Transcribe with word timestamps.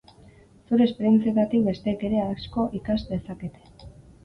Zure 0.69 0.87
esperientzietatik 0.89 1.67
besteek 1.69 2.07
ere 2.09 2.23
asko 2.23 2.67
ikas 2.83 2.99
dezakete. 3.13 3.89